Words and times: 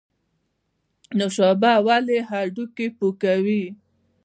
نوشابه 1.17 1.73
ولې 1.87 2.17
هډوکي 2.29 2.87
پوکوي؟ 2.97 3.63